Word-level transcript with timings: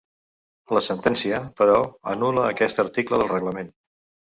La 0.77 0.81
sentència, 0.85 1.41
però, 1.61 1.77
anul·la 2.15 2.49
aquest 2.55 2.83
article 2.87 3.23
del 3.23 3.33
reglament. 3.37 3.73